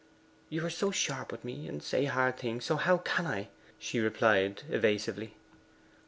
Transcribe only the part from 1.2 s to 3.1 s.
with me, and say hard things, and so how